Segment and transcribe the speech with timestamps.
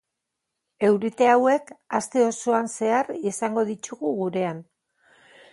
[0.87, 1.69] Eurite hauek
[1.99, 4.65] aste osoan zehar izango ditugu gurean.